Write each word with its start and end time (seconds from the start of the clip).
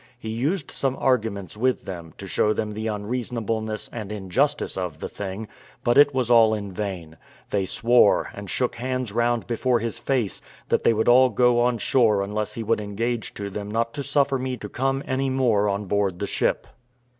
He 0.17 0.29
used 0.29 0.71
some 0.71 0.95
arguments 0.97 1.55
with 1.55 1.85
them, 1.85 2.15
to 2.17 2.25
show 2.25 2.53
them 2.53 2.71
the 2.71 2.87
unreasonableness 2.87 3.87
and 3.93 4.11
injustice 4.11 4.75
of 4.75 4.97
the 4.99 5.07
thing, 5.07 5.47
but 5.83 5.95
it 5.95 6.11
was 6.11 6.31
all 6.31 6.55
in 6.55 6.71
vain; 6.71 7.17
they 7.51 7.67
swore, 7.67 8.31
and 8.33 8.49
shook 8.49 8.77
hands 8.77 9.11
round 9.11 9.45
before 9.45 9.77
his 9.77 9.99
face, 9.99 10.41
that 10.69 10.81
they 10.83 10.91
would 10.93 11.07
all 11.07 11.29
go 11.29 11.59
on 11.59 11.77
shore 11.77 12.23
unless 12.23 12.55
he 12.55 12.63
would 12.63 12.81
engage 12.81 13.35
to 13.35 13.51
them 13.51 13.69
not 13.69 13.93
to 13.93 14.01
suffer 14.01 14.39
me 14.39 14.57
to 14.57 14.69
come 14.69 15.03
any 15.05 15.29
more 15.29 15.69
on 15.69 15.85
board 15.85 16.17
the 16.17 16.25
ship. 16.25 16.65